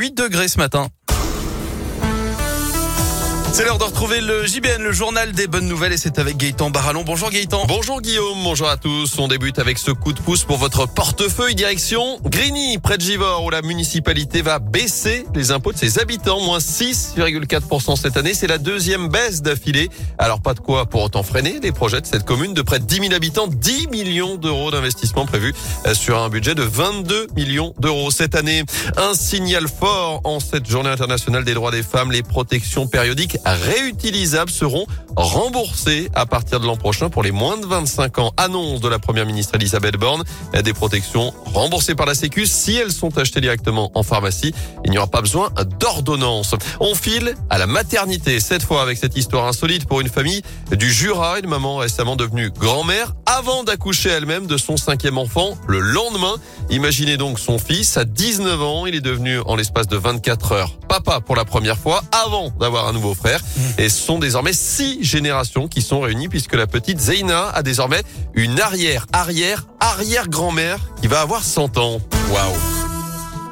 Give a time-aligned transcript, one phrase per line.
[0.00, 0.88] 8 degrés ce matin.
[3.52, 6.70] C'est l'heure de retrouver le JBN, le journal des bonnes nouvelles, et c'est avec Gaëtan
[6.70, 7.02] Barallon.
[7.04, 7.64] Bonjour Gaëtan.
[7.66, 9.18] Bonjour Guillaume, bonjour à tous.
[9.18, 13.44] On débute avec ce coup de pouce pour votre portefeuille direction Grigny, près de Givors,
[13.44, 18.34] où la municipalité va baisser les impôts de ses habitants, moins 6,4% cette année.
[18.34, 19.90] C'est la deuxième baisse d'affilée.
[20.16, 22.84] Alors pas de quoi pour autant freiner les projets de cette commune de près de
[22.84, 25.54] 10 000 habitants, 10 millions d'euros d'investissement prévus
[25.86, 28.62] euh, sur un budget de 22 millions d'euros cette année.
[28.96, 34.50] Un signal fort en cette journée internationale des droits des femmes, les protections périodiques réutilisables
[34.50, 34.86] seront
[35.16, 38.32] remboursées à partir de l'an prochain pour les moins de 25 ans.
[38.36, 40.24] Annonce de la première ministre Elisabeth Borne.
[40.62, 44.54] Des protections remboursées par la Sécu si elles sont achetées directement en pharmacie.
[44.84, 46.54] Il n'y aura pas besoin d'ordonnance.
[46.80, 48.40] On file à la maternité.
[48.40, 51.38] Cette fois avec cette histoire insolite pour une famille du Jura.
[51.38, 56.34] Une maman récemment devenue grand-mère avant d'accoucher elle-même de son cinquième enfant le lendemain.
[56.68, 58.86] Imaginez donc son fils à 19 ans.
[58.86, 62.88] Il est devenu en l'espace de 24 heures papa pour la première fois avant d'avoir
[62.88, 63.40] un nouveau frère.
[63.78, 68.02] Et ce sont désormais six générations qui sont réunies puisque la petite Zeina a désormais
[68.34, 72.00] une arrière, arrière, arrière grand-mère qui va avoir 100 ans.
[72.32, 72.79] Waouh.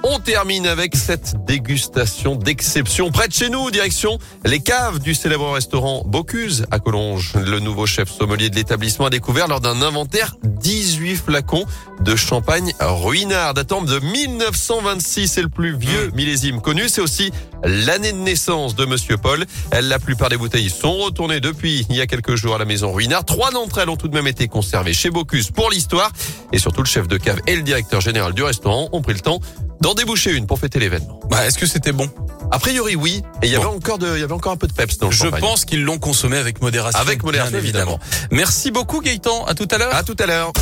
[0.05, 5.51] On termine avec cette dégustation d'exception près de chez nous, direction les caves du célèbre
[5.51, 7.35] restaurant Bocuse à Collonges.
[7.35, 10.37] Le nouveau chef sommelier de l'établissement a découvert lors d'un inventaire
[10.69, 11.65] 18 flacons
[12.03, 15.27] de champagne ruinard datant de 1926.
[15.27, 16.91] C'est le plus vieux millésime connu.
[16.91, 17.33] C'est aussi
[17.65, 19.47] l'année de naissance de Monsieur Paul.
[19.73, 22.93] La plupart des bouteilles sont retournées depuis il y a quelques jours à la maison
[22.93, 23.25] ruinard.
[23.25, 26.13] Trois d'entre elles ont tout de même été conservées chez Bocuse pour l'histoire.
[26.53, 29.21] Et surtout, le chef de cave et le directeur général du restaurant ont pris le
[29.21, 29.41] temps
[29.81, 31.19] d'en déboucher une pour fêter l'événement.
[31.31, 32.11] Bah, est-ce que c'était bon?
[32.51, 33.23] A priori, oui.
[33.43, 33.77] Et il y avait Bon.
[33.77, 35.41] encore de, il y avait encore un peu de peps dans le Je champagne.
[35.41, 36.99] pense qu'ils l'ont consommé avec modération.
[37.01, 37.99] Avec modération, bien évidemment.
[38.31, 39.45] Merci beaucoup Gaëtan.
[39.47, 39.95] À tout à l'heure.
[39.95, 40.53] À tout à l'heure.